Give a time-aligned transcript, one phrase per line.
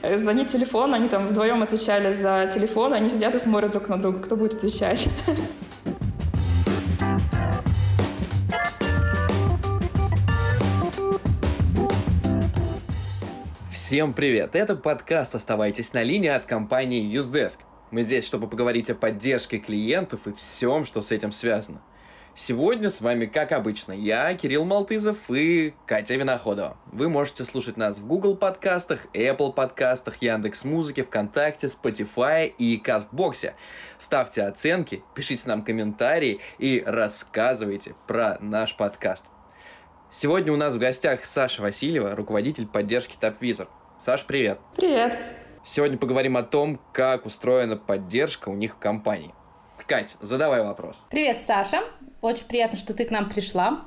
[0.00, 3.96] Э, звонит телефон, они там вдвоем отвечали за телефон, они сидят и смотрят друг на
[4.00, 5.08] друга, кто будет отвечать.
[13.72, 14.54] Всем привет!
[14.54, 17.58] Это подкаст «Оставайтесь на линии» от компании Usedesk.
[17.90, 21.80] Мы здесь, чтобы поговорить о поддержке клиентов и всем, что с этим связано.
[22.40, 26.76] Сегодня с вами, как обычно, я, Кирилл Малтызов и Катя Виноходова.
[26.92, 33.56] Вы можете слушать нас в Google подкастах, Apple подкастах, Яндекс Музыке, ВКонтакте, Spotify и Кастбоксе.
[33.98, 39.24] Ставьте оценки, пишите нам комментарии и рассказывайте про наш подкаст.
[40.12, 43.66] Сегодня у нас в гостях Саша Васильева, руководитель поддержки TopVisor.
[43.98, 44.60] Саш, привет!
[44.76, 45.18] Привет!
[45.64, 49.34] Сегодня поговорим о том, как устроена поддержка у них в компании.
[49.88, 51.02] Кать, задавай вопрос.
[51.08, 51.82] Привет, Саша.
[52.20, 53.82] Очень приятно, что ты к нам пришла.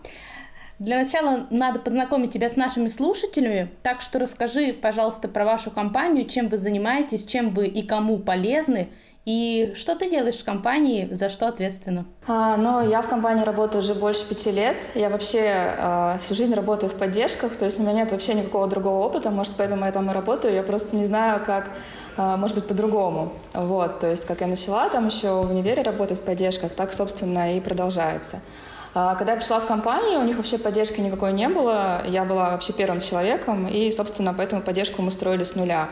[0.79, 6.25] Для начала надо познакомить тебя с нашими слушателями, так что расскажи, пожалуйста, про вашу компанию,
[6.25, 8.89] чем вы занимаетесь, чем вы и кому полезны,
[9.23, 12.05] и что ты делаешь в компании, за что ответственно?
[12.27, 14.77] А, ну, я в компании работаю уже больше пяти лет.
[14.95, 18.67] Я вообще а, всю жизнь работаю в поддержках, то есть у меня нет вообще никакого
[18.67, 20.55] другого опыта, может, поэтому я там и работаю.
[20.55, 21.69] Я просто не знаю, как,
[22.17, 23.33] а, может быть, по-другому.
[23.53, 27.55] Вот, то есть, как я начала там еще в универе работать в поддержках, так, собственно,
[27.55, 28.41] и продолжается.
[28.95, 32.03] А, когда я пришла в компанию, у них вообще поддержки никакой не было.
[32.07, 35.89] Я была вообще первым человеком, и, собственно, поэтому поддержку мы строили с нуля.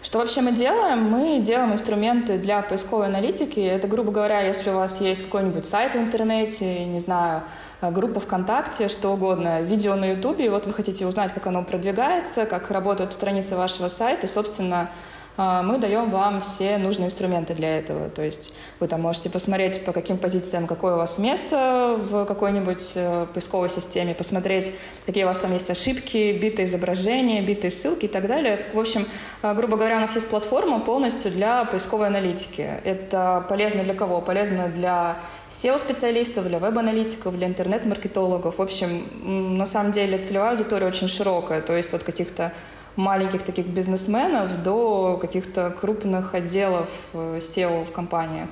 [0.00, 1.02] Что вообще мы делаем?
[1.10, 3.58] Мы делаем инструменты для поисковой аналитики.
[3.58, 7.42] Это, грубо говоря, если у вас есть какой-нибудь сайт в интернете, не знаю,
[7.82, 12.46] группа ВКонтакте, что угодно, видео на Ютубе, и вот вы хотите узнать, как оно продвигается,
[12.46, 14.90] как работают страницы вашего сайта, и, собственно,
[15.38, 18.08] мы даем вам все нужные инструменты для этого.
[18.08, 22.92] То есть вы там можете посмотреть, по каким позициям, какое у вас место в какой-нибудь
[22.96, 24.72] э, поисковой системе, посмотреть,
[25.06, 28.66] какие у вас там есть ошибки, битые изображения, битые ссылки и так далее.
[28.74, 29.06] В общем,
[29.42, 32.68] э, грубо говоря, у нас есть платформа полностью для поисковой аналитики.
[32.84, 34.20] Это полезно для кого?
[34.20, 35.18] Полезно для
[35.52, 38.58] SEO-специалистов, для веб-аналитиков, для интернет-маркетологов.
[38.58, 42.52] В общем, на самом деле целевая аудитория очень широкая, то есть от каких-то
[42.98, 48.48] маленьких таких бизнесменов до каких-то крупных отделов э, SEO в компаниях.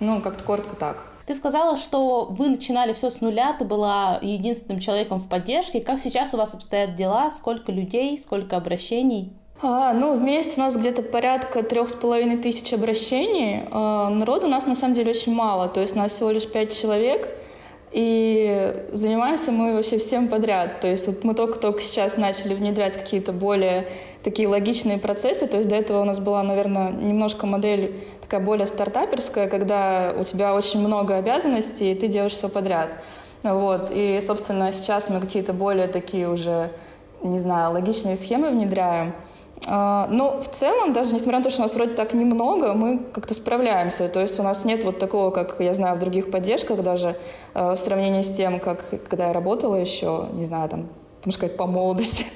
[0.00, 1.04] Ну, как-то коротко так.
[1.26, 5.80] Ты сказала, что вы начинали все с нуля, ты была единственным человеком в поддержке.
[5.80, 7.30] Как сейчас у вас обстоят дела?
[7.30, 9.32] Сколько людей, сколько обращений?
[9.62, 13.62] А, ну, в месяц у нас где-то порядка трех с половиной тысяч обращений.
[13.70, 16.50] А, народу у нас на самом деле очень мало, то есть у нас всего лишь
[16.50, 17.28] пять человек.
[17.90, 20.80] И занимаемся мы вообще всем подряд.
[20.80, 23.88] То есть вот мы только-только сейчас начали внедрять какие-то более
[24.22, 25.46] такие логичные процессы.
[25.46, 30.24] То есть до этого у нас была, наверное, немножко модель такая более стартаперская, когда у
[30.24, 32.90] тебя очень много обязанностей, и ты делаешь все подряд.
[33.42, 33.90] Вот.
[33.90, 36.70] И, собственно, сейчас мы какие-то более такие уже,
[37.22, 39.14] не знаю, логичные схемы внедряем.
[39.70, 43.00] А, но в целом, даже несмотря на то, что у нас вроде так немного, мы
[43.12, 44.08] как-то справляемся.
[44.08, 47.16] То есть у нас нет вот такого, как я знаю в других поддержках, даже
[47.52, 51.56] э, в сравнении с тем, как когда я работала еще, не знаю, там, можно сказать,
[51.56, 52.26] по молодости.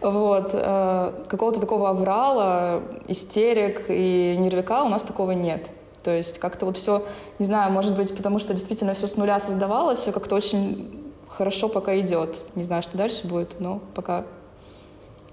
[0.00, 0.50] Вот.
[0.52, 5.70] Э, какого-то такого аврала, истерик и нервика у нас такого нет.
[6.02, 7.04] То есть как-то вот все,
[7.38, 11.70] не знаю, может быть, потому что действительно все с нуля создавалось, все как-то очень хорошо
[11.70, 12.44] пока идет.
[12.54, 14.24] Не знаю, что дальше будет, но пока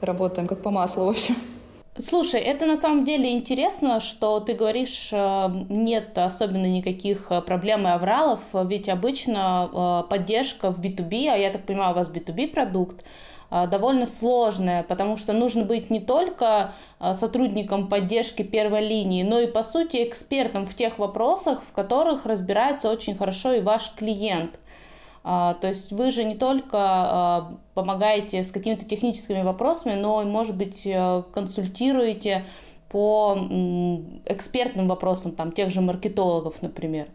[0.05, 1.35] работаем как по маслу, в общем.
[1.97, 7.85] Слушай, это на самом деле интересно, что ты говоришь, э, нет особенно никаких э, проблем
[7.85, 9.69] и авралов, ведь обычно
[10.05, 13.05] э, поддержка в B2B, а я так понимаю, у вас B2B продукт,
[13.49, 16.71] довольно сложная, потому что нужно быть не только
[17.11, 22.89] сотрудником поддержки первой линии, но и, по сути, экспертом в тех вопросах, в которых разбирается
[22.89, 24.57] очень хорошо и ваш клиент.
[25.23, 30.57] А, то есть вы же не только а, помогаете с какими-то техническими вопросами, но, может
[30.57, 32.43] быть, э, консультируете
[32.89, 33.37] по
[34.25, 37.07] экспертным вопросам, там, тех же маркетологов, например.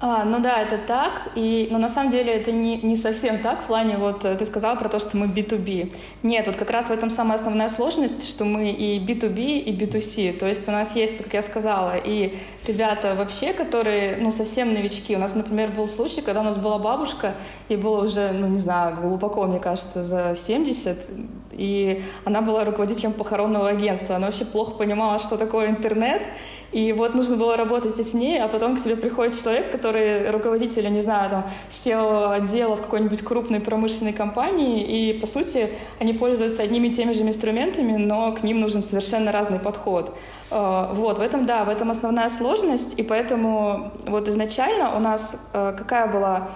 [0.00, 3.62] А, ну да, это так, и, но на самом деле это не, не совсем так
[3.62, 5.92] в плане, вот э, ты сказала про то, что мы B2B.
[6.22, 10.38] Нет, вот как раз в этом самая основная сложность, что мы и B2B, и B2C.
[10.38, 12.36] То есть у нас есть, как я сказала, и
[12.68, 15.16] ребята вообще, которые, ну, совсем новички.
[15.16, 17.34] У нас, например, был случай, когда у нас была бабушка,
[17.68, 21.08] и было уже, ну, не знаю, глубоко, мне кажется, за 70,
[21.50, 24.14] и она была руководителем похоронного агентства.
[24.14, 26.22] Она вообще плохо понимала, что такое интернет,
[26.70, 29.87] и вот нужно было работать с ней, а потом к тебе приходит человек, который
[30.30, 36.12] руководитель, не знаю, там, SEO отдела в какой-нибудь крупной промышленной компании, и, по сути, они
[36.12, 40.16] пользуются одними и теми же инструментами, но к ним нужен совершенно разный подход.
[40.50, 45.36] Э, вот, в этом, да, в этом основная сложность, и поэтому вот изначально у нас
[45.52, 46.48] э, какая была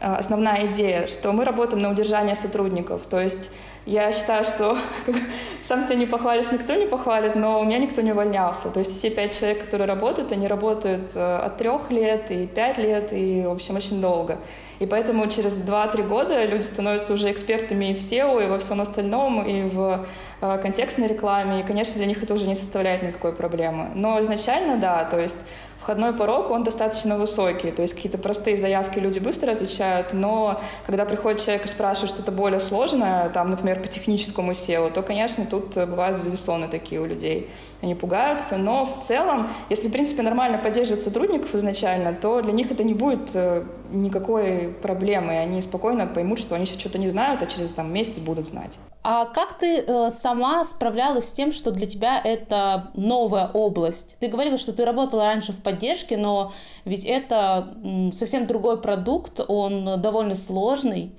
[0.00, 3.50] э, основная идея, что мы работаем на удержание сотрудников, то есть
[3.86, 4.76] я считаю, что
[5.62, 8.70] сам себя не похвалишь, никто не похвалит, но у меня никто не увольнялся.
[8.70, 12.78] То есть все пять человек, которые работают, они работают э, от трех лет и пять
[12.78, 14.38] лет, и, в общем, очень долго.
[14.78, 18.80] И поэтому через 2-3 года люди становятся уже экспертами и в SEO, и во всем
[18.80, 20.06] остальном, и в
[20.40, 21.60] э, контекстной рекламе.
[21.60, 23.90] И, конечно, для них это уже не составляет никакой проблемы.
[23.94, 25.44] Но изначально, да, то есть
[25.90, 31.04] входной порог, он достаточно высокий, то есть какие-то простые заявки люди быстро отвечают, но когда
[31.04, 35.74] приходит человек и спрашивает что-то более сложное, там, например, по техническому SEO, то, конечно, тут
[35.74, 37.50] бывают завесоны такие у людей.
[37.82, 42.70] Они пугаются, но в целом, если, в принципе, нормально поддерживать сотрудников изначально, то для них
[42.70, 47.42] это не будет э, никакой проблемы, они спокойно поймут, что они сейчас что-то не знают,
[47.42, 48.78] а через там, месяц будут знать.
[49.02, 54.18] А как ты э, сама справлялась с тем, что для тебя это новая область?
[54.20, 55.79] Ты говорила, что ты работала раньше в поддержке,
[56.16, 56.52] но
[56.84, 57.74] ведь это
[58.12, 61.12] совсем другой продукт, он довольно сложный.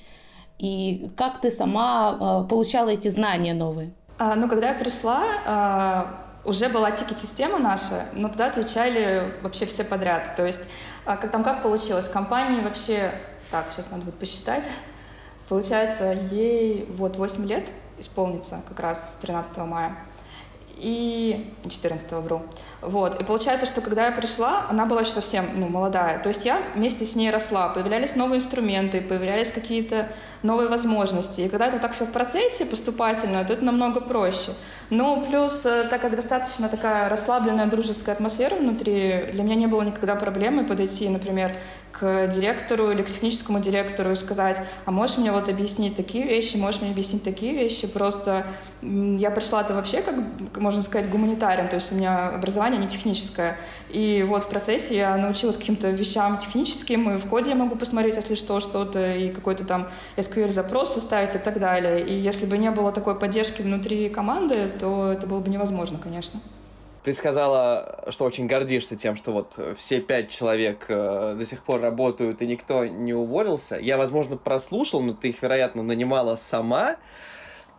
[0.58, 3.94] И как ты сама э, получала эти знания новые?
[4.20, 9.84] А, ну, когда я пришла, а, уже была тикет-система наша, но туда отвечали вообще все
[9.84, 10.36] подряд.
[10.36, 10.62] То есть
[11.06, 12.08] а, как, там как получилось?
[12.08, 13.12] Компании вообще...
[13.50, 14.64] Так, сейчас надо будет посчитать.
[15.50, 19.98] Получается, ей вот 8 лет исполнится как раз 13 мая.
[20.78, 22.44] И 14 вру.
[22.82, 23.22] Вот.
[23.22, 26.20] И получается, что когда я пришла, она была еще совсем ну, молодая.
[26.20, 27.70] То есть я вместе с ней росла.
[27.70, 30.10] Появлялись новые инструменты, появлялись какие-то
[30.42, 31.42] новые возможности.
[31.42, 34.52] И когда это так все в процессе поступательно, то это намного проще.
[34.90, 39.84] Ну, плюс, э, так как достаточно такая расслабленная дружеская атмосфера внутри, для меня не было
[39.84, 41.56] никогда проблемы подойти, например,
[41.92, 46.58] к директору или к техническому директору и сказать, а можешь мне вот объяснить такие вещи,
[46.58, 47.88] можешь мне объяснить такие вещи.
[47.88, 48.48] Просто
[48.82, 50.16] я пришла-то вообще, как
[50.58, 53.58] можно сказать, гуманитарием, то есть у меня образование не техническое.
[53.90, 58.16] И вот в процессе я научилась каким-то вещам техническим, и в коде я могу посмотреть,
[58.16, 62.06] если что, что-то, и какой-то там SQL-запрос составить и так далее.
[62.06, 66.40] И если бы не было такой поддержки внутри команды, то это было бы невозможно, конечно.
[67.04, 71.82] Ты сказала, что очень гордишься тем, что вот все пять человек э, до сих пор
[71.82, 73.78] работают и никто не уволился.
[73.78, 76.98] Я, возможно, прослушал, но ты их, вероятно, нанимала сама.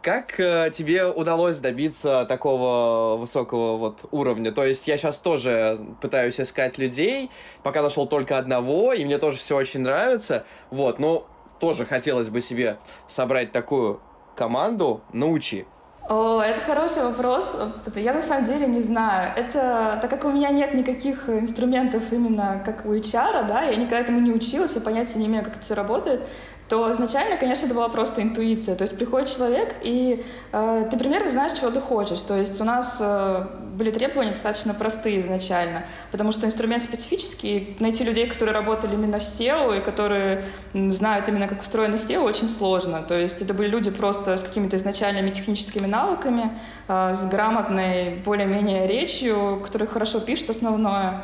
[0.03, 4.51] Как э, тебе удалось добиться такого высокого вот уровня?
[4.51, 7.31] То есть я сейчас тоже пытаюсь искать людей,
[7.63, 10.45] пока нашел только одного, и мне тоже все очень нравится.
[10.71, 11.29] Вот, но
[11.61, 14.01] тоже хотелось бы себе собрать такую
[14.35, 15.03] команду.
[15.13, 15.67] Научи.
[16.09, 17.57] О, это хороший вопрос.
[17.95, 19.33] Я на самом деле не знаю.
[19.37, 24.01] Это так как у меня нет никаких инструментов именно как у HR, да, я никогда
[24.01, 26.27] этому не училась, я понятия не имею, как это все работает
[26.73, 28.77] то изначально, конечно, это была просто интуиция.
[28.77, 32.23] То есть приходит человек, и э, ты примерно знаешь, чего ты хочешь.
[32.23, 33.47] То есть у нас э,
[33.77, 37.77] были требования достаточно простые изначально, потому что инструмент специфический.
[37.79, 42.49] Найти людей, которые работали именно в SEO и которые знают именно, как устроено SEO, очень
[42.49, 43.03] сложно.
[43.03, 46.59] То есть это были люди просто с какими-то изначальными техническими навыками,
[46.89, 51.23] э, с грамотной, более-менее речью, которые хорошо пишут основное.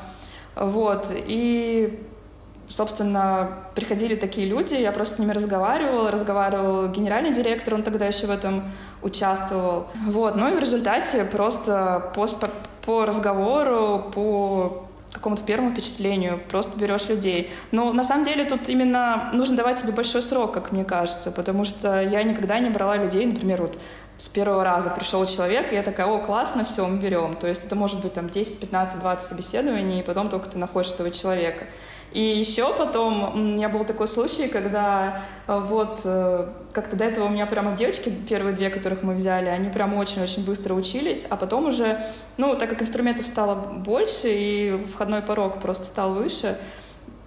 [0.56, 1.06] Вот.
[1.10, 2.06] И
[2.68, 8.26] собственно, приходили такие люди, я просто с ними разговаривала, разговаривал генеральный директор, он тогда еще
[8.26, 8.64] в этом
[9.02, 9.86] участвовал.
[10.06, 12.28] Вот, ну и в результате просто по,
[12.84, 17.50] по разговору, по какому-то первому впечатлению, просто берешь людей.
[17.72, 21.64] Но на самом деле тут именно нужно давать себе большой срок, как мне кажется, потому
[21.64, 23.78] что я никогда не брала людей, например, вот
[24.18, 27.36] с первого раза пришел человек, и я такая, о, классно, все, мы берем.
[27.36, 30.90] То есть это может быть там 10, 15, 20 собеседований, и потом только ты находишь
[30.90, 31.66] этого человека.
[32.12, 37.26] И еще потом у меня был такой случай, когда э, вот э, как-то до этого
[37.26, 41.36] у меня прямо девочки, первые две, которых мы взяли, они прям очень-очень быстро учились, а
[41.36, 42.00] потом уже,
[42.38, 46.56] ну, так как инструментов стало больше и входной порог просто стал выше,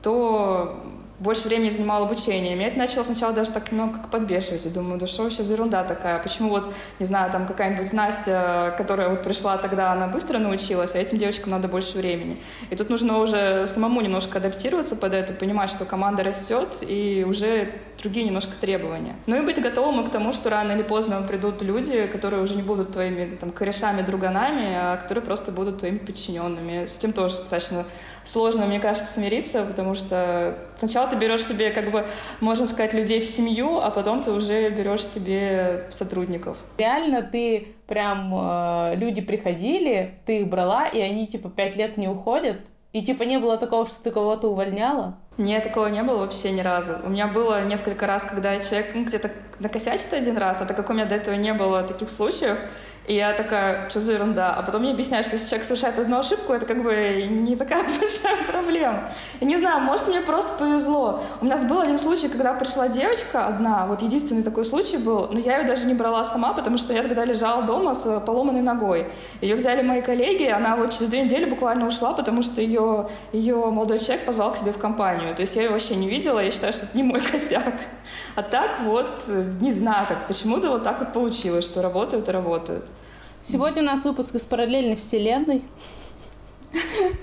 [0.02, 0.82] то
[1.22, 2.56] больше времени занимал обучение.
[2.56, 4.66] Меня это начало сначала даже так немного как подбешивать.
[4.66, 6.22] Я думаю, да что вообще за ерунда такая?
[6.22, 10.98] Почему вот, не знаю, там какая-нибудь Настя, которая вот пришла тогда, она быстро научилась, а
[10.98, 12.42] этим девочкам надо больше времени.
[12.72, 17.72] И тут нужно уже самому немножко адаптироваться под это, понимать, что команда растет, и уже
[18.02, 19.16] другие немножко требования.
[19.28, 22.64] Ну и быть готовым к тому, что рано или поздно придут люди, которые уже не
[22.64, 26.86] будут твоими там, корешами, друганами, а которые просто будут твоими подчиненными.
[26.86, 27.86] С этим тоже достаточно
[28.24, 32.06] сложно, мне кажется, смириться, потому что сначала ты берешь себе, как бы,
[32.40, 36.58] можно сказать, людей в семью, а потом ты уже берешь себе сотрудников.
[36.78, 42.08] Реально ты прям, э, люди приходили, ты их брала, и они, типа, пять лет не
[42.08, 42.58] уходят?
[42.94, 45.18] И, типа, не было такого, что ты кого-то увольняла?
[45.42, 46.98] Нет, такого не было вообще ни разу.
[47.04, 50.92] У меня было несколько раз, когда человек ну, где-то накосячит один раз, а так как
[50.92, 52.60] у меня до этого не было таких случаев,
[53.08, 54.54] И я такая, что за ерунда?
[54.54, 57.84] А потом мне объясняют, что если человек совершает одну ошибку, это как бы не такая
[58.00, 59.12] большая проблема.
[59.40, 61.24] И не знаю, может, мне просто повезло.
[61.42, 65.40] У нас был один случай, когда пришла девочка одна, вот единственный такой случай был, но
[65.40, 69.08] я ее даже не брала сама, потому что я тогда лежала дома с поломанной ногой.
[69.42, 73.56] Ее взяли мои коллеги, она вот через две недели буквально ушла, потому что ее, ее
[73.56, 75.34] молодой человек позвал к себе в компанию.
[75.36, 77.74] То есть я ее вообще не видела, я считаю, что это не мой косяк.
[78.36, 79.22] А так вот,
[79.60, 82.86] не знаю, как почему-то вот так вот получилось, что работают и работают.
[83.42, 85.64] Сегодня у нас выпуск из параллельной вселенной.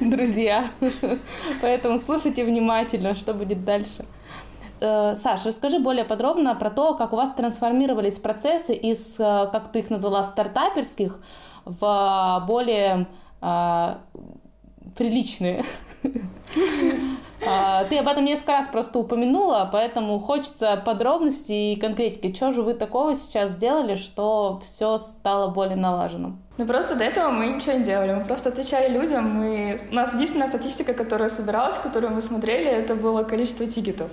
[0.01, 0.65] Друзья.
[1.63, 4.05] Поэтому слушайте внимательно, что будет дальше.
[4.81, 9.73] Э, Саша, расскажи более подробно про то, как у вас трансформировались процессы из, э, как
[9.73, 11.21] ты их назвала, стартаперских
[11.65, 13.07] в более
[13.41, 13.95] э,
[14.97, 15.65] приличные.
[17.47, 22.35] А, ты об этом несколько раз просто упомянула, поэтому хочется подробностей и конкретики.
[22.35, 26.43] Что же вы такого сейчас сделали, что все стало более налаженным?
[26.59, 29.31] Ну просто до этого мы ничего не делали, мы просто отвечали людям.
[29.31, 29.79] Мы...
[29.91, 34.11] У нас единственная статистика, которая собиралась, которую мы смотрели, это было количество тикетов.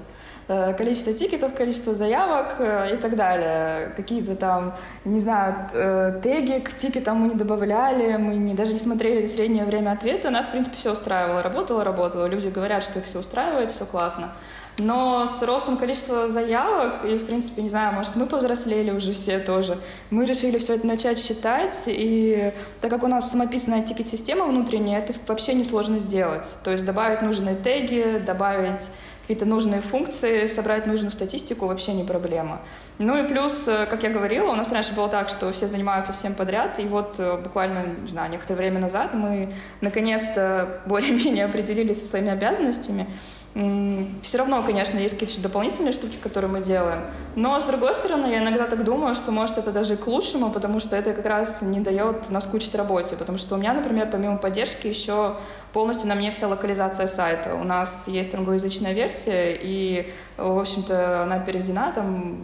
[0.48, 3.92] Э, количество тикетов, количество заявок э, и так далее.
[3.96, 8.80] Какие-то там, не знаю, э, теги к тикетам мы не добавляли, мы не, даже не
[8.80, 10.30] смотрели среднее время ответа.
[10.30, 11.42] Нас, в принципе, все устраивало.
[11.42, 12.28] Работало, работало.
[12.28, 14.34] Люди говорят, что их все устраивает, все классно.
[14.78, 19.40] Но с ростом количества заявок, и, в принципе, не знаю, может, мы повзрослели уже все
[19.40, 25.00] тоже, мы решили все это начать считать, и так как у нас самописная тикет-система внутренняя,
[25.00, 26.46] это вообще несложно сделать.
[26.66, 28.92] То есть добавить нужные теги, добавить
[29.26, 32.62] какие-то нужные функции, собрать нужную статистику вообще не проблема.
[33.00, 36.14] Ну и плюс, э, как я говорила, у нас раньше было так, что все занимаются
[36.14, 39.52] всем подряд, и вот э, буквально, не знаю, некоторое время назад мы
[39.82, 43.08] наконец-то более-менее определились со своими обязанностями,
[44.22, 47.06] все равно, конечно, есть какие-то дополнительные штуки, которые мы делаем.
[47.38, 50.52] Но, с другой стороны, я иногда так думаю, что, может, это даже и к лучшему,
[50.52, 53.16] потому что это как раз не дает наскучить работе.
[53.16, 55.38] Потому что у меня, например, помимо поддержки, еще
[55.72, 57.56] полностью на мне вся локализация сайта.
[57.56, 62.44] У нас есть англоязычная версия, и, в общем-то, она переведена там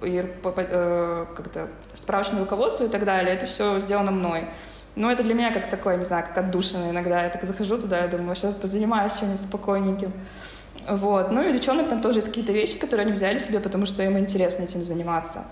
[0.00, 1.68] и, э, как-то
[2.00, 3.34] справочное руководство и так далее.
[3.34, 4.48] Это все сделано мной.
[4.96, 7.22] Но это для меня как такое, не знаю, как отдушина иногда.
[7.22, 10.12] Я так захожу туда, я думаю, сейчас позанимаюсь чем-нибудь спокойненьким.
[10.88, 11.30] Вот.
[11.30, 14.02] Ну и у девчонок там тоже есть какие-то вещи, которые они взяли себе, потому что
[14.02, 15.44] им интересно этим заниматься.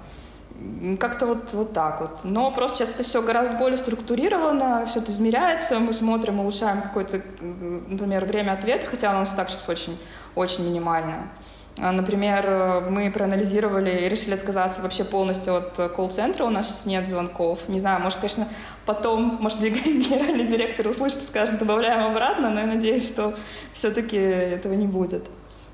[0.98, 2.20] Как-то вот, вот так вот.
[2.24, 7.20] Но просто сейчас это все гораздо более структурировано, все это измеряется, мы смотрим, улучшаем какое-то,
[7.40, 9.98] например, время ответа, хотя оно у нас так сейчас очень,
[10.34, 11.28] очень минимальное.
[11.76, 17.68] А, например, мы проанализировали и решили отказаться вообще полностью от колл-центра, у нас нет звонков.
[17.68, 18.46] Не знаю, может, конечно,
[18.86, 23.34] потом, может, генеральный директор услышит и скажет, добавляем обратно, но я надеюсь, что
[23.72, 25.28] все-таки этого не будет.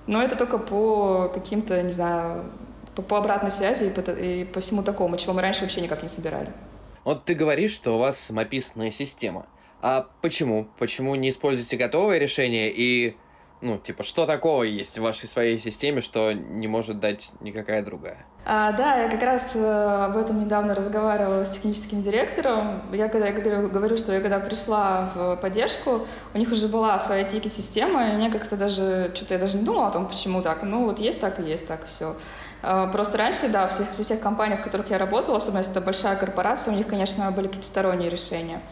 [0.07, 2.45] Но это только по каким-то, не знаю,
[2.95, 6.03] по, по обратной связи и по, и по всему такому, чего мы раньше вообще никак
[6.03, 6.49] не собирали.
[7.05, 9.47] Вот ты говоришь, что у вас самописная система.
[9.83, 10.69] А почему?
[10.79, 13.17] Почему не используете готовое решение и
[13.61, 18.27] ну, типа, что такого есть в вашей своей системе, что не может дать никакая другая?
[18.47, 22.83] А, да, я как раз э, об этом недавно разговаривала с техническим директором.
[22.91, 26.99] Я когда я говорю, говорю, что я когда пришла в поддержку, у них уже была
[26.99, 30.63] своя тикет-система, и мне как-то даже, что-то я даже не думала о том, почему так.
[30.63, 32.17] Ну, вот есть так и есть так, все.
[32.63, 35.73] А, просто раньше, да, в всех, в всех компаниях, в которых я работала, особенно если
[35.73, 38.63] это большая корпорация, у них, конечно, были какие-то сторонние решения.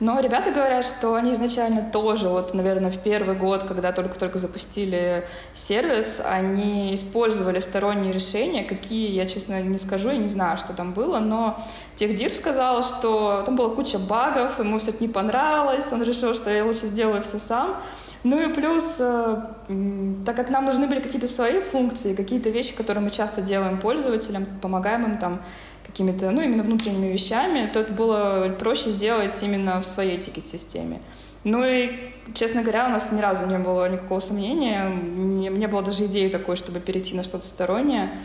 [0.00, 5.26] Но ребята говорят, что они изначально тоже, вот, наверное, в первый год, когда только-только запустили
[5.54, 10.92] сервис, они использовали сторонние решения, какие, я, честно, не скажу, я не знаю, что там
[10.92, 11.58] было, но
[11.96, 16.48] техдир сказал, что там была куча багов, ему все это не понравилось, он решил, что
[16.50, 17.82] я лучше сделаю все сам.
[18.24, 19.36] Ну и плюс, э,
[20.26, 24.46] так как нам нужны были какие-то свои функции, какие-то вещи, которые мы часто делаем пользователям,
[24.60, 25.40] помогаем им там
[25.86, 31.00] какими-то, ну, именно внутренними вещами, то это было проще сделать именно в своей тикет-системе.
[31.44, 35.82] Ну и, честно говоря, у нас ни разу не было никакого сомнения, не, не было
[35.82, 38.18] даже идеи такой, чтобы перейти на что-то стороннее.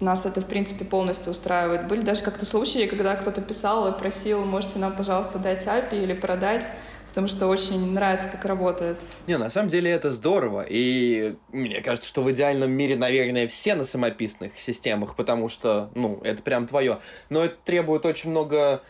[0.00, 1.86] Нас это, в принципе, полностью устраивает.
[1.86, 6.12] Были даже как-то случаи, когда кто-то писал и просил, можете нам, пожалуйста, дать API или
[6.12, 6.64] продать
[7.12, 8.98] потому что очень нравится, как работает.
[9.26, 13.74] Не, на самом деле это здорово, и мне кажется, что в идеальном мире, наверное, все
[13.74, 17.00] на самописных системах, потому что, ну, это прям твое.
[17.28, 18.82] Но это требует очень много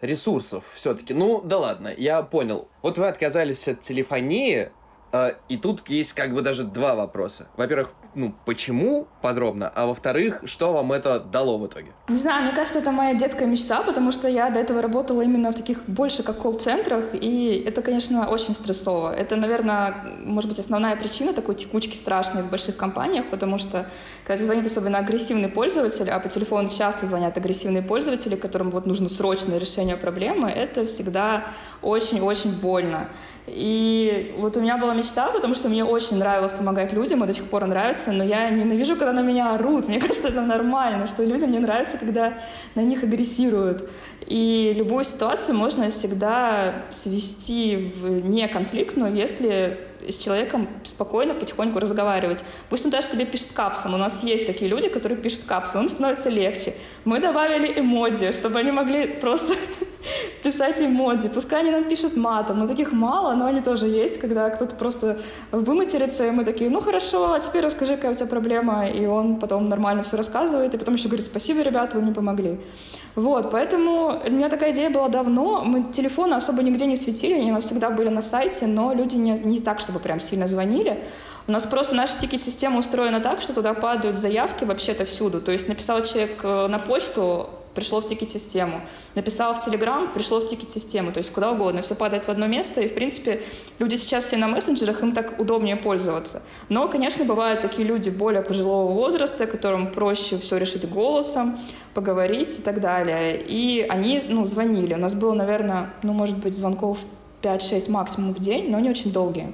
[0.00, 1.14] ресурсов все-таки.
[1.14, 2.68] Ну, да ладно, я понял.
[2.80, 4.70] Вот вы отказались от телефонии,
[5.10, 7.48] э, и тут есть как бы даже два вопроса.
[7.56, 11.92] Во-первых, ну, почему подробно, а во-вторых, что вам это дало в итоге?
[12.08, 15.50] Не знаю, мне кажется, это моя детская мечта, потому что я до этого работала именно
[15.50, 19.14] в таких больше как колл-центрах, и это, конечно, очень стрессово.
[19.14, 23.86] Это, наверное, может быть, основная причина такой текучки страшной в больших компаниях, потому что
[24.26, 29.08] когда звонит особенно агрессивный пользователь, а по телефону часто звонят агрессивные пользователи, которым вот нужно
[29.08, 31.46] срочное решение проблемы, это всегда
[31.82, 33.08] очень-очень больно.
[33.46, 37.32] И вот у меня была мечта, потому что мне очень нравилось помогать людям, и до
[37.32, 39.88] сих пор нравится, но я ненавижу, когда на меня орут.
[39.88, 42.38] Мне кажется, это нормально, что людям не нравится, когда
[42.74, 43.88] на них агрессируют.
[44.26, 49.78] И любую ситуацию можно всегда свести в неконфликтную, если
[50.08, 52.44] с человеком спокойно, потихоньку разговаривать.
[52.68, 53.94] Пусть он даже тебе пишет капсулу.
[53.94, 56.74] У нас есть такие люди, которые пишут капсулу, им становится легче.
[57.04, 59.54] Мы добавили эмодзи, чтобы они могли просто
[60.42, 61.28] писать эмодзи.
[61.28, 65.18] Пускай они нам пишут матом, но таких мало, но они тоже есть, когда кто-то просто
[65.50, 69.38] выматерится, и мы такие, ну хорошо, а теперь расскажи, какая у тебя проблема, и он
[69.38, 72.60] потом нормально все рассказывает, и потом еще говорит, спасибо, ребята, вы мне помогли.
[73.16, 75.62] Вот, поэтому у меня такая идея была давно.
[75.64, 79.14] Мы телефоны особо нигде не светили, они у нас всегда были на сайте, но люди
[79.14, 81.04] не, не так, чтобы прям сильно звонили.
[81.46, 85.40] У нас просто наша тикет-система устроена так, что туда падают заявки вообще-то всюду.
[85.40, 88.82] То есть написал человек э, на почту, пришло в тикет-систему.
[89.14, 91.12] Написал в Телеграм, пришло в тикет-систему.
[91.12, 91.82] То есть куда угодно.
[91.82, 92.80] Все падает в одно место.
[92.80, 93.42] И, в принципе,
[93.78, 96.42] люди сейчас все на мессенджерах, им так удобнее пользоваться.
[96.68, 101.58] Но, конечно, бывают такие люди более пожилого возраста, которым проще все решить голосом,
[101.94, 103.40] поговорить и так далее.
[103.40, 104.94] И они, ну, звонили.
[104.94, 106.98] У нас было, наверное, ну, может быть, звонков
[107.42, 109.52] 5-6 максимум в день, но не очень долгие.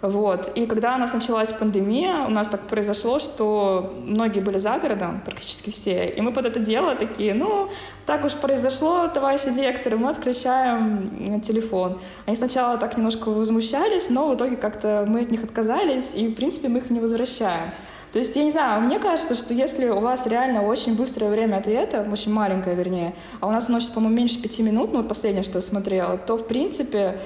[0.00, 0.52] Вот.
[0.54, 5.20] И когда у нас началась пандемия, у нас так произошло, что многие были за городом,
[5.24, 7.68] практически все, и мы под это дело такие, ну,
[8.06, 11.98] так уж произошло, товарищи директоры, мы отключаем телефон.
[12.26, 16.34] Они сначала так немножко возмущались, но в итоге как-то мы от них отказались, и, в
[16.34, 17.70] принципе, мы их не возвращаем.
[18.12, 21.56] То есть, я не знаю, мне кажется, что если у вас реально очень быстрое время
[21.56, 25.42] ответа, очень маленькое, вернее, а у нас сейчас, по-моему, меньше пяти минут, ну, вот последнее,
[25.42, 27.20] что я смотрела, то, в принципе,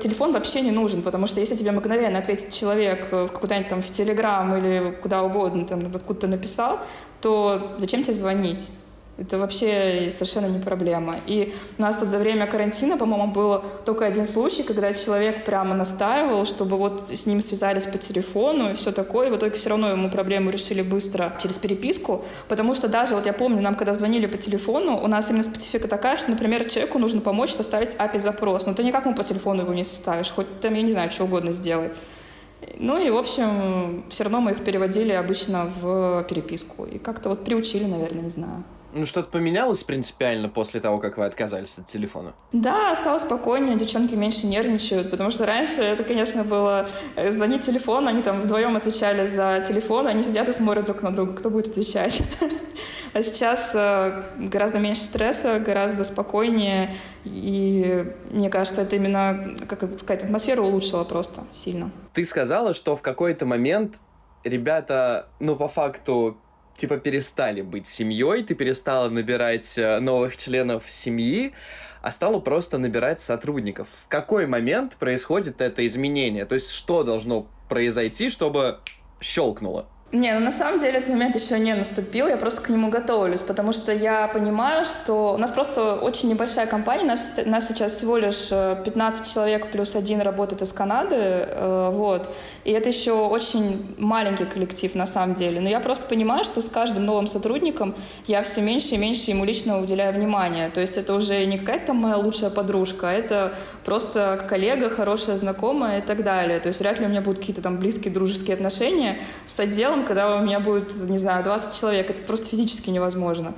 [0.00, 3.90] телефон вообще не нужен, потому что если тебе мгновенно ответит человек э, куда-нибудь там в
[3.90, 6.80] Телеграм или куда угодно, там откуда-то написал,
[7.20, 8.68] то зачем тебе звонить?
[9.16, 11.16] Это вообще совершенно не проблема.
[11.26, 15.72] И у нас вот за время карантина, по-моему, был только один случай, когда человек прямо
[15.74, 19.28] настаивал, чтобы вот с ним связались по телефону и все такое.
[19.28, 23.26] И в итоге все равно ему проблему решили быстро через переписку, потому что даже, вот
[23.26, 26.98] я помню, нам когда звонили по телефону, у нас именно специфика такая, что, например, человеку
[26.98, 30.74] нужно помочь составить API-запрос, но ты никак ему по телефону его не составишь, хоть там,
[30.74, 31.90] я не знаю, что угодно сделай.
[32.78, 36.84] Ну и, в общем, все равно мы их переводили обычно в переписку.
[36.84, 38.64] И как-то вот приучили, наверное, не знаю.
[38.94, 42.32] Ну, что-то поменялось принципиально после того, как вы отказались от телефона?
[42.52, 48.06] Да, стало спокойнее, девчонки меньше нервничают, потому что раньше это, конечно, было э, звонить телефон,
[48.06, 51.68] они там вдвоем отвечали за телефон, они сидят и смотрят друг на друга, кто будет
[51.68, 52.22] отвечать.
[53.12, 60.24] А сейчас э, гораздо меньше стресса, гораздо спокойнее, и мне кажется, это именно, как сказать,
[60.24, 61.92] атмосферу улучшило просто сильно.
[62.12, 64.00] Ты сказала, что в какой-то момент
[64.42, 66.36] ребята, ну, по факту,
[66.76, 71.52] типа перестали быть семьей, ты перестала набирать э, новых членов семьи,
[72.02, 73.88] а стала просто набирать сотрудников.
[74.04, 76.44] В какой момент происходит это изменение?
[76.44, 78.80] То есть что должно произойти, чтобы
[79.20, 79.88] щелкнуло?
[80.14, 83.42] Не, ну на самом деле этот момент еще не наступил, я просто к нему готовлюсь,
[83.42, 88.16] потому что я понимаю, что у нас просто очень небольшая компания, нас, нас сейчас всего
[88.16, 93.92] лишь 15 э, человек плюс один работает из Канады, э, вот, и это еще очень
[93.98, 97.96] маленький коллектив на самом деле, но я просто понимаю, что с каждым новым сотрудником
[98.28, 101.92] я все меньше и меньше ему лично уделяю внимания, то есть это уже не какая-то
[101.92, 107.00] моя лучшая подружка, а это просто коллега, хорошая знакомая и так далее, то есть вряд
[107.00, 110.94] ли у меня будут какие-то там близкие дружеские отношения с отделом, когда у меня будет,
[111.08, 112.10] не знаю, 20 человек.
[112.10, 113.54] Это просто физически невозможно.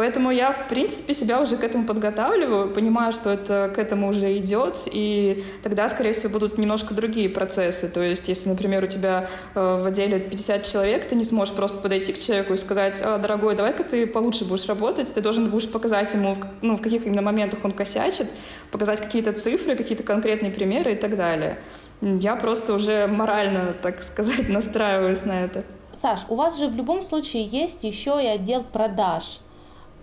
[0.00, 4.34] Поэтому я, в принципе, себя уже к этому подготавливаю, понимаю, что это к этому уже
[4.38, 7.86] идет, и тогда, скорее всего, будут немножко другие процессы.
[7.86, 11.76] То есть, если, например, у тебя э, в отделе 50 человек, ты не сможешь просто
[11.76, 15.68] подойти к человеку и сказать, а, дорогой, давай-ка ты получше будешь работать, ты должен будешь
[15.68, 18.30] показать ему, ну, в каких именно моментах он косячит,
[18.70, 21.58] показать какие-то цифры, какие-то конкретные примеры и так далее.
[22.00, 25.62] Я просто уже морально, так сказать, настраиваюсь на это.
[25.92, 29.40] Саш, у вас же в любом случае есть еще и отдел продаж,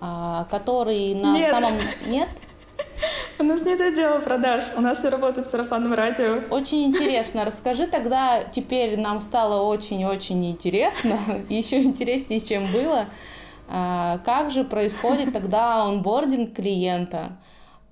[0.01, 1.49] а, который на нет.
[1.49, 1.73] самом...
[2.05, 2.29] Нет?
[3.39, 6.41] У нас нет отдела продаж, у нас все работает в сарафанном радио.
[6.49, 7.45] Очень интересно.
[7.45, 11.19] Расскажи тогда, теперь нам стало очень-очень интересно,
[11.49, 13.05] еще интереснее, чем было,
[13.69, 17.37] а, как же происходит тогда онбординг клиента?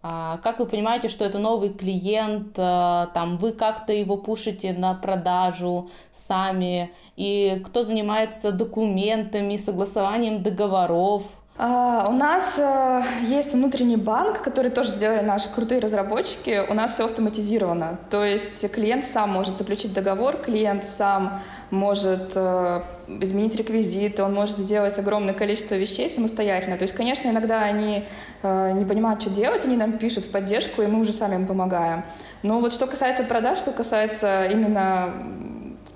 [0.08, 4.94] А, как вы понимаете, что это новый клиент, э, там вы как-то его пушите на
[4.94, 11.24] продажу сами, и кто занимается документами, согласованием договоров?
[11.58, 16.65] А, у нас э, есть внутренний банк, который тоже сделали наши крутые разработчики.
[16.70, 17.98] У нас все автоматизировано.
[18.10, 21.39] То есть клиент сам может заключить договор, клиент сам
[21.72, 26.78] может э, изменить реквизиты, он может сделать огромное количество вещей самостоятельно.
[26.78, 28.04] То есть, конечно, иногда они
[28.44, 31.48] э, не понимают, что делать, они нам пишут в поддержку, и мы уже сами им
[31.48, 32.04] помогаем.
[32.44, 35.13] Но вот что касается продаж, что касается именно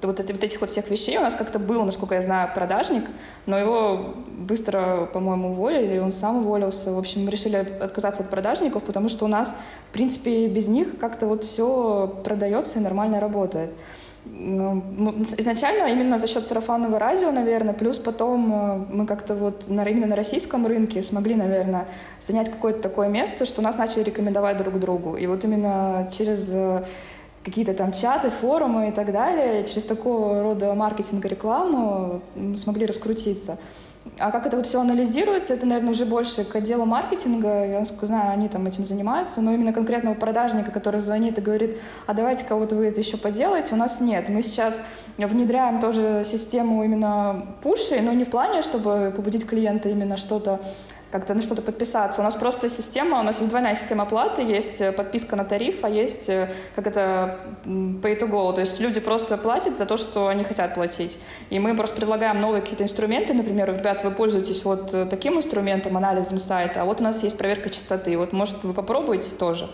[0.08, 3.06] вот, это, вот этих вот всех вещей у нас как-то был, насколько я знаю, продажник,
[3.46, 6.94] но его быстро, по-моему, уволили, он сам уволился.
[6.94, 9.54] В общем, мы решили отказаться от продажников, потому что у нас,
[9.90, 13.72] в принципе, без них как-то вот все продается и нормально работает.
[14.26, 14.84] Ну,
[15.38, 20.08] изначально именно за счет сарафанного радио, наверное, плюс потом э, мы как-то вот на, именно
[20.08, 21.88] на российском рынке смогли, наверное,
[22.20, 25.16] занять какое-то такое место, что нас начали рекомендовать друг другу.
[25.16, 26.84] И вот именно через э,
[27.50, 32.22] какие-то там чаты, форумы и так далее, через такого рода маркетинг и рекламу
[32.56, 33.58] смогли раскрутиться.
[34.18, 37.66] А как это вот все анализируется, это, наверное, уже больше к отделу маркетинга.
[37.66, 39.42] Я, насколько знаю, они там этим занимаются.
[39.42, 43.76] Но именно конкретного продажника, который звонит и говорит, а давайте кого-то вы это еще поделаете,
[43.76, 44.30] у нас нет.
[44.30, 44.80] Мы сейчас
[45.18, 50.60] внедряем тоже систему именно пуши, но не в плане, чтобы побудить клиента именно что-то
[51.12, 52.22] как-то на что-то подписаться.
[52.22, 55.84] У нас просто система, у нас есть двойная система оплаты, есть э, подписка на тариф,
[55.84, 59.98] а есть э, как это pay to go, то есть люди просто платят за то,
[59.98, 61.18] что они хотят платить.
[61.50, 65.98] И мы просто предлагаем новые какие-то инструменты, например, ребят, вы пользуетесь вот э, таким инструментом,
[65.98, 69.70] анализом сайта, а вот у нас есть проверка частоты, вот может вы попробуете тоже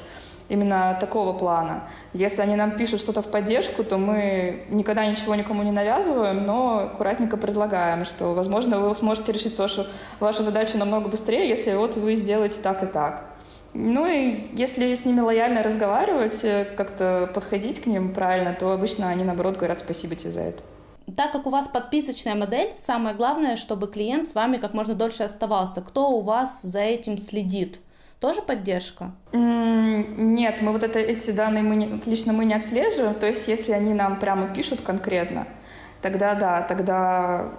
[0.50, 1.84] именно такого плана.
[2.14, 6.86] Если они нам пишут что-то в поддержку, то мы никогда ничего никому не навязываем, но
[6.86, 9.86] аккуратненько предлагаем, что, возможно, вы сможете решить вашу,
[10.20, 13.26] вашу задачу намного быстрее, если вот вы сделаете так и так.
[13.74, 19.10] Ну и если с ними лояльно разговаривать, э, как-то подходить к ним правильно, то обычно
[19.10, 20.64] они, наоборот, говорят спасибо тебе за это.
[21.14, 25.24] Так как у вас подписочная модель, самое главное, чтобы клиент с вами как можно дольше
[25.24, 25.82] оставался.
[25.82, 27.82] Кто у вас за этим следит?
[28.26, 29.12] Тоже поддержка?
[29.34, 33.14] Нет, мы вот это, эти данные мы не, лично мы не отслеживаем.
[33.14, 35.48] То есть, если они нам прямо пишут конкретно,
[36.02, 37.52] тогда да, тогда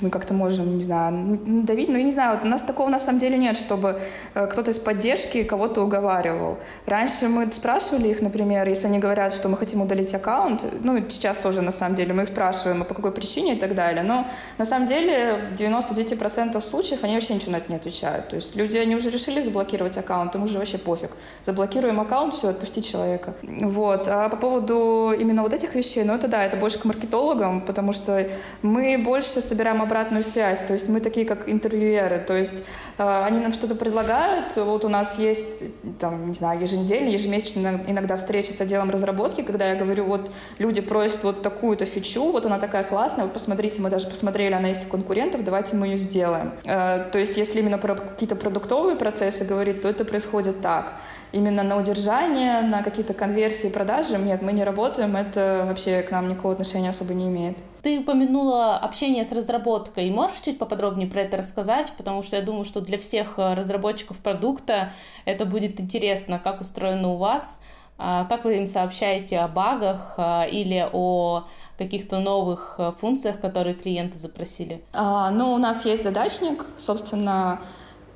[0.00, 1.88] мы как-то можем, не знаю, давить.
[1.88, 4.00] Ну, я не знаю, вот у нас такого на самом деле нет, чтобы
[4.34, 6.58] э, кто-то из поддержки кого-то уговаривал.
[6.86, 11.38] Раньше мы спрашивали их, например, если они говорят, что мы хотим удалить аккаунт, ну, сейчас
[11.38, 14.02] тоже на самом деле мы их спрашиваем, а по какой причине и так далее.
[14.02, 18.28] Но на самом деле в 99% случаев они вообще ничего на это не отвечают.
[18.28, 21.10] То есть люди, они уже решили заблокировать аккаунт, им уже вообще пофиг.
[21.46, 23.34] Заблокируем аккаунт, все, отпусти человека.
[23.42, 24.08] Вот.
[24.08, 27.92] А по поводу именно вот этих вещей, ну, это да, это больше к маркетологам, потому
[27.92, 28.28] что
[28.62, 32.64] мы больше собираем собираем обратную связь, то есть мы такие как интервьюеры, то есть
[32.98, 35.64] э, они нам что-то предлагают, вот у нас есть,
[35.98, 40.80] там, не знаю, еженедельно, ежемесячно иногда встречи с отделом разработки, когда я говорю, вот люди
[40.80, 44.86] просят вот такую-то фичу, вот она такая классная, вот посмотрите, мы даже посмотрели, она есть
[44.86, 46.52] у конкурентов, давайте мы ее сделаем.
[46.64, 50.92] Э, то есть если именно про какие-то продуктовые процессы говорить, то это происходит так
[51.32, 56.28] именно на удержание, на какие-то конверсии, продажи, нет, мы не работаем, это вообще к нам
[56.28, 57.56] никакого отношения особо не имеет.
[57.82, 60.10] Ты упомянула общение с разработкой.
[60.10, 61.92] Можешь чуть поподробнее про это рассказать?
[61.96, 64.90] Потому что я думаю, что для всех э, разработчиков продукта
[65.24, 67.60] это будет интересно, как устроено у вас,
[67.98, 71.44] а, как вы им сообщаете о багах а, или о
[71.78, 74.82] каких-то новых э, функциях, которые клиенты запросили?
[74.92, 77.60] А, ну, у нас есть задачник, собственно,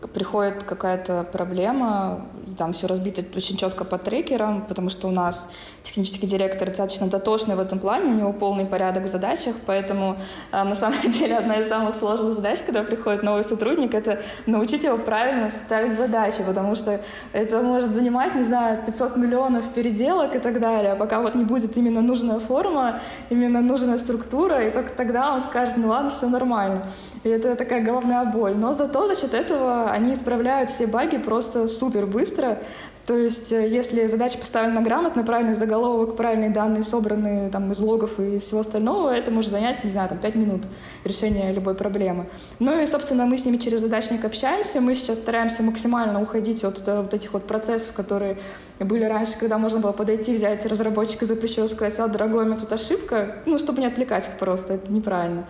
[0.09, 5.49] приходит какая-то проблема, там все разбито очень четко по трекерам, потому что у нас
[5.83, 10.17] технический директор достаточно дотошный в этом плане, у него полный порядок в задачах, поэтому
[10.53, 14.85] э, на самом деле одна из самых сложных задач, когда приходит новый сотрудник, это научить
[14.85, 17.01] его правильно ставить задачи, потому что
[17.33, 21.45] это может занимать, не знаю, 500 миллионов переделок и так далее, а пока вот не
[21.45, 26.29] будет именно нужная форма, именно нужная структура, и только тогда он скажет, ну ладно, все
[26.29, 26.87] нормально.
[27.23, 28.57] И это такая головная боль.
[28.57, 32.59] Но зато за счет этого они исправляют все баги просто супер быстро.
[33.07, 38.21] То есть, э, если задача поставлена грамотно, правильный заголовок, правильные данные собраны там, из логов
[38.21, 40.63] и всего остального, это может занять, не знаю, там, 5 минут
[41.05, 42.27] решения любой проблемы.
[42.61, 44.81] Ну и, собственно, мы с ними через задачник общаемся.
[44.81, 48.39] Мы сейчас стараемся максимально уходить от э, вот этих вот процессов, которые
[48.79, 51.35] были раньше, когда можно было подойти, взять разработчика за
[51.69, 55.47] сказать, а, дорогой, у меня тут ошибка, ну, чтобы не отвлекать их просто, это неправильно.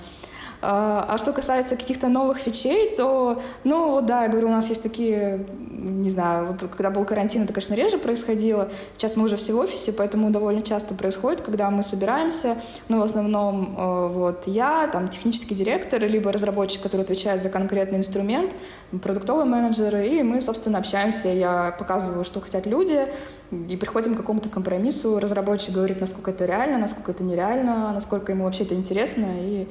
[0.62, 4.68] А, а что касается каких-то новых фичей, то, ну, вот да, я говорю, у нас
[4.68, 8.68] есть такие, не знаю, вот когда был карантин, это, конечно, реже происходило.
[8.92, 13.03] Сейчас мы уже все в офисе, поэтому довольно часто происходит, когда мы собираемся, ну, в
[13.03, 18.55] основном, э, вот, я, там, технический директор, либо разработчик, который отвечает за конкретный инструмент,
[19.03, 23.07] продуктовый менеджер, и мы, собственно, общаемся, я показываю, что хотят люди,
[23.51, 28.44] и приходим к какому-то компромиссу, разработчик говорит, насколько это реально, насколько это нереально, насколько ему
[28.44, 29.66] вообще это интересно, и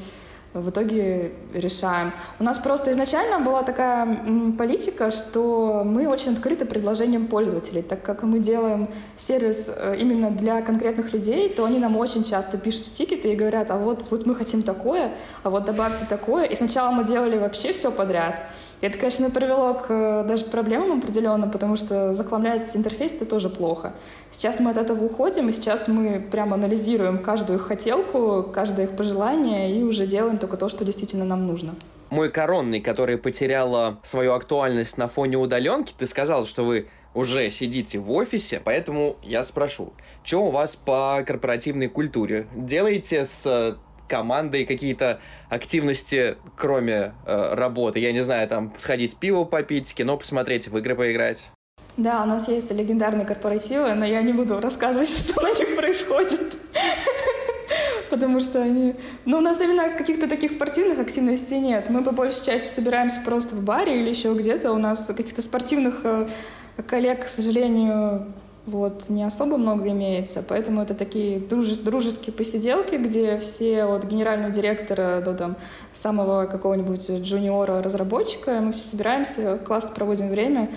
[0.53, 2.11] в итоге решаем.
[2.39, 4.07] У нас просто изначально была такая
[4.57, 7.83] политика, что мы очень открыты предложениям пользователей.
[7.83, 12.57] Так как мы делаем сервис э, именно для конкретных людей, то они нам очень часто
[12.57, 16.45] пишут тикеты и говорят, а вот, вот мы хотим такое, а вот добавьте такое.
[16.45, 18.41] И сначала мы делали вообще все подряд.
[18.81, 23.49] И это, конечно, привело к э, даже проблемам определенным, потому что захламлять интерфейс это тоже
[23.49, 23.93] плохо.
[24.31, 28.95] Сейчас мы от этого уходим, и сейчас мы прямо анализируем каждую их хотелку, каждое их
[28.95, 31.75] пожелание и уже делаем только то, что действительно нам нужно.
[32.09, 37.99] Мой коронный, который потеряла свою актуальность на фоне удаленки, ты сказал, что вы уже сидите
[37.99, 42.47] в офисе, поэтому я спрошу, что у вас по корпоративной культуре?
[42.55, 47.99] Делаете с командой какие-то активности, кроме э, работы?
[47.99, 51.45] Я не знаю, там, сходить пиво попить, кино посмотреть, в игры поиграть?
[51.97, 56.57] Да, у нас есть легендарные корпоративы, но я не буду рассказывать, что на них происходит.
[58.09, 58.95] Потому что они...
[59.25, 61.89] Ну, у нас именно каких-то таких спортивных активностей нет.
[61.89, 64.71] Мы по большей части собираемся просто в баре или еще где-то.
[64.71, 66.27] У нас каких-то спортивных э,
[66.87, 68.27] коллег, к сожалению,
[68.69, 74.51] вот, не особо много имеется, поэтому это такие дружес дружеские посиделки, где все от генерального
[74.51, 75.55] директора до там,
[75.93, 80.69] самого какого-нибудь джуниора разработчика, мы все собираемся, классно проводим время,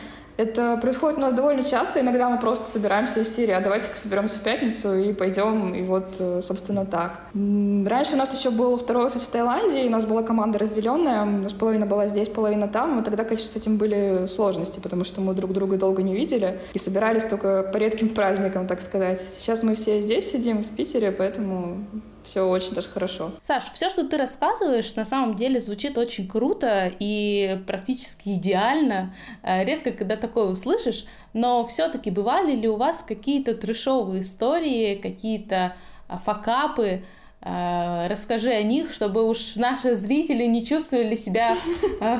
[0.42, 2.00] это происходит у нас довольно часто.
[2.00, 5.74] Иногда мы просто собираемся из серии, а давайте-ка соберемся в пятницу и пойдем.
[5.74, 7.20] И вот, э, собственно, так.
[7.34, 11.22] Раньше у нас еще был второй офис в Таиланде, и у нас была команда разделенная.
[11.22, 13.00] У нас половина была здесь, половина там.
[13.00, 16.60] И тогда, конечно, с этим были сложности, потому что мы друг друга долго не видели
[16.74, 19.20] и собирались только по редким праздникам, так сказать.
[19.20, 21.84] Сейчас мы все здесь сидим, в Питере, поэтому
[22.24, 23.32] все очень даже хорошо.
[23.40, 29.14] Саш, все, что ты рассказываешь, на самом деле звучит очень круто и практически идеально.
[29.42, 35.76] Э, редко, когда такое услышишь, но все-таки бывали ли у вас какие-то трешовые истории, какие-то
[36.08, 37.02] а, факапы,
[37.40, 41.56] э, расскажи о них, чтобы уж наши зрители не чувствовали себя
[42.00, 42.18] э,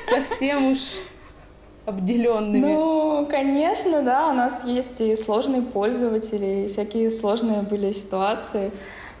[0.00, 0.78] совсем уж
[1.86, 2.60] обделенными?
[2.60, 8.72] Ну, конечно, да, у нас есть и сложные пользователи, и всякие сложные были ситуации,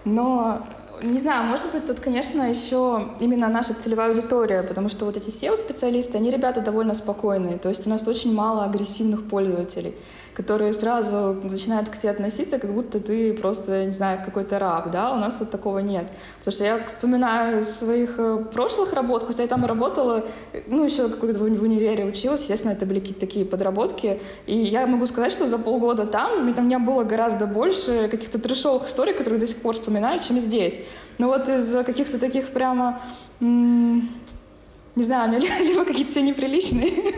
[0.04, 0.66] но
[1.02, 5.30] не знаю, может быть, тут, конечно, еще именно наша целевая аудитория, потому что вот эти
[5.30, 9.94] SEO-специалисты, они ребята довольно спокойные, то есть у нас очень мало агрессивных пользователей
[10.34, 15.12] которые сразу начинают к тебе относиться, как будто ты просто, не знаю, какой-то раб, да,
[15.12, 16.06] у нас тут такого нет.
[16.38, 20.24] Потому что я вспоминаю своих э, прошлых работ, хотя я там работала,
[20.68, 25.06] ну, еще какой-то в универе училась, естественно, это были какие-то такие подработки, и я могу
[25.06, 29.46] сказать, что за полгода там у меня было гораздо больше каких-то трешовых историй, которые до
[29.46, 30.80] сих пор вспоминаю, чем здесь.
[31.18, 33.00] Но вот из каких-то таких прямо
[33.40, 36.92] не знаю, либо какие-то все неприличные,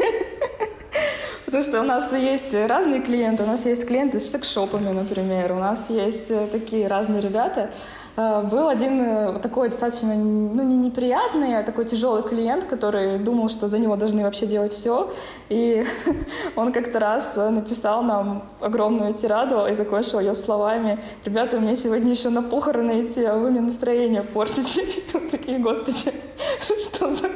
[1.54, 3.44] Потому что у нас есть разные клиенты.
[3.44, 5.52] У нас есть клиенты с секс-шопами, например.
[5.52, 7.70] У нас есть э, такие разные ребята.
[8.16, 13.48] Э, был один э, такой достаточно, ну, не неприятный, а такой тяжелый клиент, который думал,
[13.48, 15.12] что за него должны вообще делать все.
[15.48, 15.84] И
[16.56, 22.28] он как-то раз написал нам огромную тираду и закончил ее словами «Ребята, мне сегодня еще
[22.28, 24.82] на похороны идти, а вы мне настроение портите».
[25.30, 26.12] Такие, господи,
[26.60, 27.30] что, за,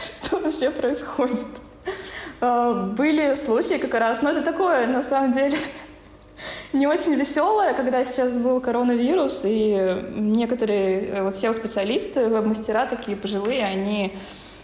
[0.00, 1.46] что вообще происходит?
[2.40, 5.58] Э, были случаи как раз, но это такое, на самом деле,
[6.72, 13.64] не очень веселое, когда сейчас был коронавирус, и некоторые э, вот SEO-специалисты, веб-мастера такие пожилые,
[13.64, 14.16] они,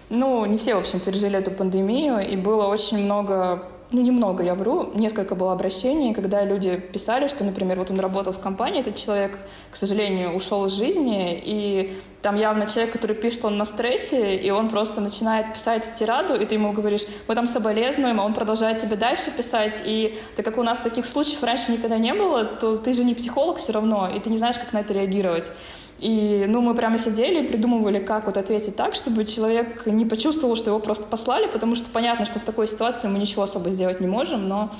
[0.09, 4.55] ну, не все, в общем, пережили эту пандемию, и было очень много ну, немного, я
[4.55, 8.97] вру, несколько было обращений, когда люди писали, что, например, вот он работал в компании, этот
[8.97, 9.39] человек,
[9.71, 14.51] к сожалению, ушел из жизни, и там явно человек, который пишет, он на стрессе, и
[14.51, 18.79] он просто начинает писать тираду, и ты ему говоришь, мы там соболезнуем, а он продолжает
[18.79, 22.77] тебе дальше писать, и так как у нас таких случаев раньше никогда не было, то
[22.77, 25.51] ты же не психолог все равно, и ты не знаешь, как на это реагировать.
[25.99, 30.55] И, ну, мы прямо сидели и придумывали, как вот ответить так, чтобы человек не почувствовал,
[30.55, 34.01] что его просто послали, потому что понятно, что в такой ситуации мы ничего особо сделать
[34.01, 34.71] не можем, но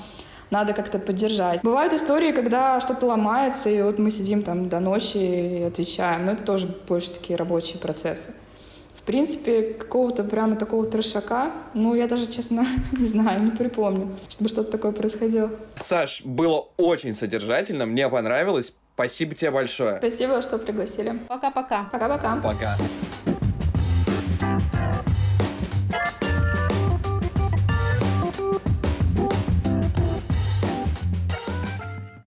[0.49, 1.61] надо как-то поддержать.
[1.61, 6.31] Бывают истории, когда что-то ломается, и вот мы сидим там до ночи и отвечаем, но
[6.31, 8.33] это тоже больше такие рабочие процессы.
[8.95, 14.49] В принципе, какого-то прямо такого трешака, ну, я даже, честно, не знаю, не припомню, чтобы
[14.49, 15.51] что-то такое происходило.
[15.75, 19.97] Саш, было очень содержательно, мне понравилось Спасибо тебе большое.
[19.99, 21.19] Спасибо, что пригласили.
[21.29, 21.85] Пока-пока.
[21.89, 22.35] Пока-пока.
[22.35, 22.77] Пока.